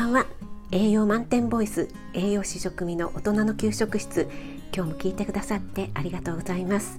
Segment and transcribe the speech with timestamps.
[0.00, 0.26] ばんは。
[0.72, 4.30] 栄養満点ボイス栄養士食味の大人の給食室。
[4.74, 6.98] 今日も聞いてくださってありがとうございます。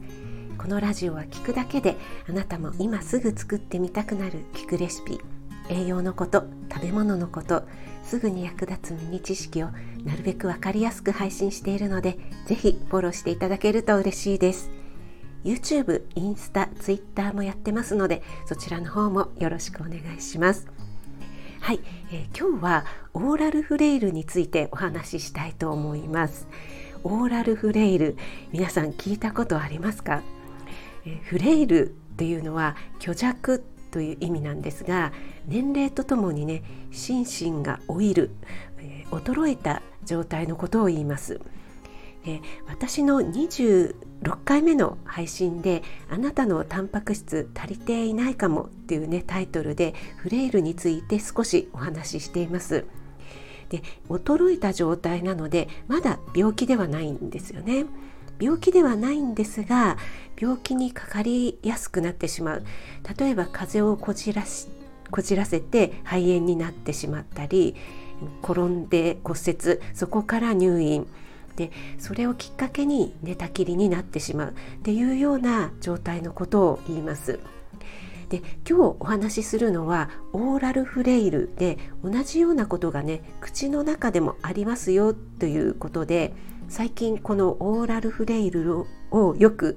[0.60, 1.98] このラジオは聞くだけで
[2.30, 5.20] あなたも今すぐ作ってみたくなる聞くレシピ
[5.70, 7.64] 栄養のこと食べ物のこと
[8.04, 9.70] すぐに役立つミニ知識を
[10.04, 14.70] なるべくわかりやすく配信しているのでぜひフォローしていただけると嬉しいです。
[15.44, 20.81] YouTube、インスタ、Twitter もやってますのでそちらの方もよろしくお願いします。
[21.62, 21.80] はい、
[22.12, 26.48] えー、今日はオーラルフレイルについてお話ししたいと思います。
[27.04, 28.18] オーラルフレイル
[28.52, 30.24] 皆さん聞いたことありますか、
[31.06, 35.14] えー、フレイルっていうのは虚弱という意味なんですが
[35.46, 37.26] 年齢とともにね心
[37.60, 38.32] 身が老いる、
[38.80, 41.40] えー、衰えた状態のことを言います。
[42.26, 43.96] え私の26
[44.46, 52.86] 回目の配信で「あなたのタンパク質足りていないかも」っていうねタイトルでフレイルについて少しお話ししています。
[53.70, 57.86] で衰えた状態なのでまだ病気ではないんですよね。
[58.40, 59.98] 病気ではないんですが
[60.40, 62.64] 病気にかかりやすくなってしまう
[63.18, 64.68] 例えば風邪をこじらし
[65.12, 67.76] こじらせて肺炎になってしまったり
[68.42, 71.08] 転んで骨折そこから入院
[71.56, 77.40] でそれをきっかけに寝たきりになってしまうっていうような状態のことを言います。
[78.30, 86.34] で今日お話しするのはオーラルフレイルで同じようなことがね口の中でもありますよということで
[86.70, 89.76] 最近このオーラルフレイルをよく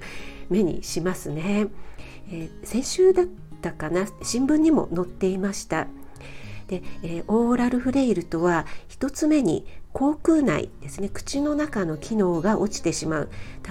[0.50, 1.67] 目にしますね、
[2.30, 3.27] えー、先週だっ
[3.61, 5.89] たかな新聞にも載っていました
[6.69, 13.31] で、えー、オーラルフレイルとは1つ目に口腔内ですね口の中の機能が落ちてしまう。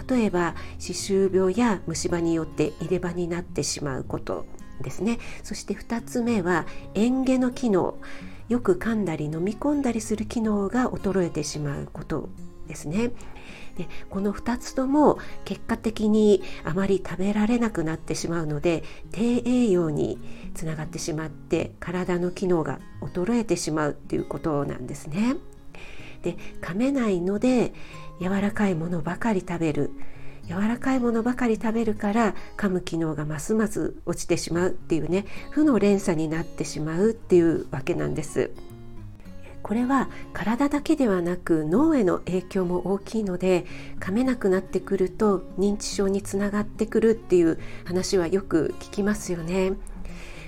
[0.10, 4.46] 例えば歯周病や虫歯によって入れ歯になってしまうこと
[4.82, 5.20] ですね。
[5.44, 7.98] そして2つ目は嚥下の機能。
[8.50, 12.30] よく噛んだり飲み込んだりする機能が衰えてしまうこと
[12.68, 13.12] ですね。
[13.78, 20.20] でこの2つとも結果的にあまり食べられなくなってしまうので低栄養に
[20.54, 25.36] つながってしまって体の機能が衰えてしまうっていうことなんですね。
[26.22, 27.74] で噛めないので
[28.22, 29.92] 柔らかいものばかり食べる
[30.48, 38.52] 柔らかいものばかり食べるから噛む機能がますます落ちてしまうっていうね負の連鎖になってしまうっていうわけなんです。
[39.64, 43.66] これは体だけではなく脳への影響も大きいので
[44.02, 49.72] 噛めなくなってくると認知症につながってくるっていう話はよく聞きますよね。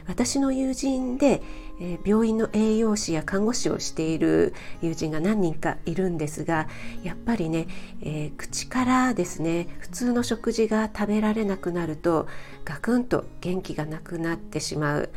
[0.07, 1.41] 私の友人で、
[1.79, 6.67] えー、病院の栄養士や看護師をしている友人が何人かいるんですが
[7.03, 7.67] やっぱりね、
[8.01, 12.27] えー、口からですね普通の食事が食べられなくなると
[12.63, 15.09] ガクンと元気がなくなってしまう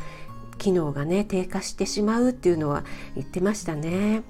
[0.57, 2.83] 機能がね低下してしまうっていうのは
[3.15, 4.23] 言ってましたね。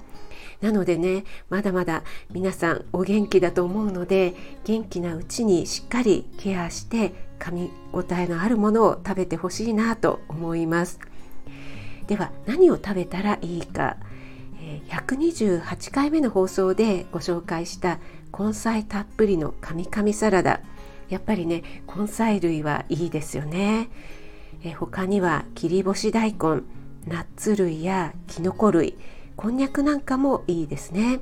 [0.62, 4.34] なのでねまだまだ皆さんお元気だと思うので
[4.66, 11.00] 元気なうちにしっかりケアして噛み応えのあるものを食べてほしいなと思います。
[12.08, 13.97] では何を食べたらいいか。
[14.90, 18.00] 128回目の放送でご紹介した
[18.38, 20.59] 根菜たっぷりのカミカミサラダ。
[21.08, 23.90] やっぱりね根菜類はいいですよね。
[24.64, 26.64] え他には切り干し大根
[27.08, 28.97] ナッツ類やきのこ類。
[29.40, 31.22] こんにゃくなんかもいいですね。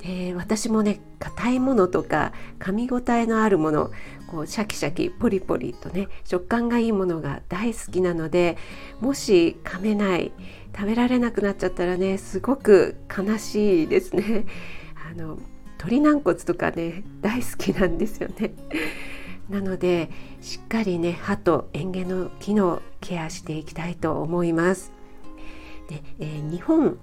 [0.00, 3.90] で私もね硬いものとか噛み応えのあるもの
[4.28, 8.56] こうシャキシャキポリポリとね食感がいいものが大好きなので
[9.00, 10.30] もし噛めない
[10.72, 14.46] 食べられなくなっちゃったらねすごく悲しいですね。
[15.10, 15.40] あの
[15.78, 18.54] 鶏軟骨とかね大好きなんですよね。
[19.50, 20.10] なので
[20.40, 24.95] しっかりね歯と嚥下の機能ケアしていきたいと思います。
[25.88, 26.98] でえー、日本、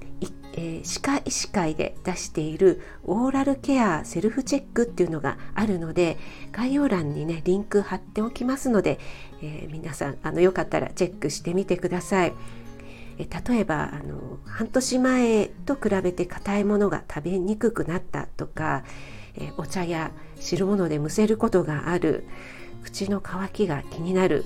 [0.54, 6.18] えー、歯科医師会で出しているオーラルケアセルフチェックっていうのがあるので
[6.52, 9.00] 概要欄にねリンク貼っておきますので、
[9.42, 12.34] えー、皆さんあのよかったらチェックしてみてください。
[13.18, 18.84] 例えばあの半年前と比べて硬いものが食べにくくなったとか、
[19.36, 22.26] えお茶や汁物でむせることがある
[22.84, 24.46] 口の渇きが気になる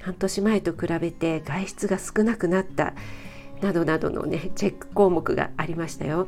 [0.00, 2.94] 半年前と比べて外出が少なくなった
[3.60, 6.26] などなどのねチェック項目がありましたよ。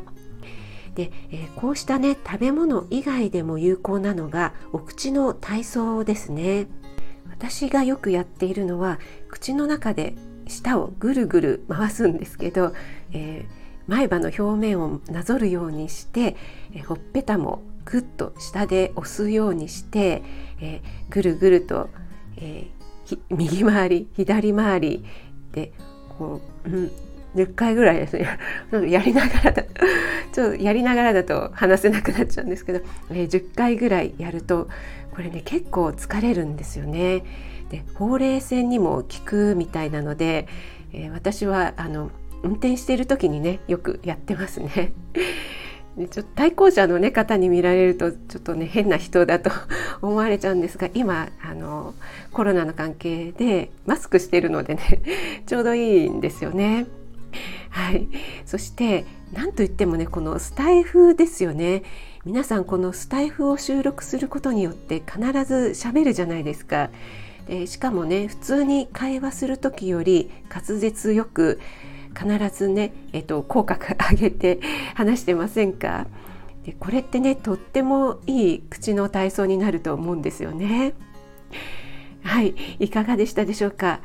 [0.94, 6.66] で、えー、こうしたね食べ物以外でも有効なのがお口の体操ですね。
[7.30, 8.98] 私がよくやっているのは
[9.28, 10.14] 口の中で
[10.46, 12.72] 舌をぐるぐる回すんですけど、
[13.12, 16.36] えー、前歯の表面をなぞるようにして、
[16.74, 20.22] えー、ほっぺたもぐっと下で押すようにして、
[20.60, 21.88] え、ぐるぐると、
[22.36, 22.68] え、
[23.28, 25.04] 右回り左回り
[25.52, 25.72] で
[26.16, 26.90] こう、うん、
[27.34, 28.38] 10回ぐらいですね
[28.88, 29.62] やりながらだ
[30.32, 32.80] ちょっとやりながらだと話せなくなっちゃうんですけど、
[33.10, 34.68] えー、10回ぐらいやると
[35.14, 37.22] これね結構疲れるんですよね。
[37.70, 40.46] でほうれい線にも効くみたいなので、
[40.92, 42.10] えー、私はあの
[42.42, 44.92] 運転している時にねよくやってますね。
[45.96, 49.50] でちょっと対向車の、ね、方に見られるとちょっとね変な人だと
[50.00, 51.94] 思われちゃうんですが今あの
[52.32, 55.02] コロナの関係でマスクしてるのでね
[55.44, 56.86] ちょうどいいんですよね。
[57.70, 58.08] はい、
[58.44, 61.82] そして何といってもねこのスタイフですよね。
[62.24, 66.90] 皆さんこのスタイフを収録することによって必ず喋るじゃないですか。
[67.46, 71.60] でしかもね普通に会話する時より滑舌よく
[72.16, 74.60] 必ずね、えっと、口角上げて
[74.94, 76.06] 話してませんか。
[76.64, 80.94] でこれってねとってもいい口の体操になると思うんですよね。
[82.22, 82.54] はい。
[82.78, 84.00] いかがでしたでしょうか。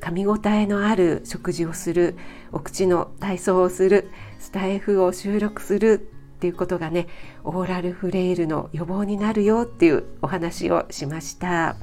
[0.00, 2.16] 噛み応えのある食事をする
[2.52, 7.06] お口の体操をするスタイフを収録するっていうことがね
[7.44, 11.76] オーラルフレイルの予防になるよっていうお話をしました。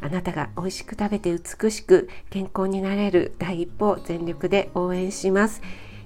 [0.00, 5.60] あなたが美味しく食べて美しく健康になれる第一歩全力で応援します。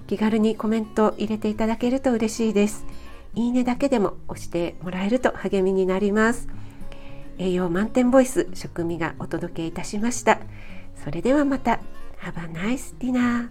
[0.07, 2.85] 気軽にコメント入れていただけると嬉しいです。
[3.35, 6.47] いいねだけでも押してもらえると励みになります。
[7.37, 10.39] 栄養満点ボイス食味がお届けいたしました。
[10.95, 11.79] それではまた
[12.21, 13.49] Have a nice dinner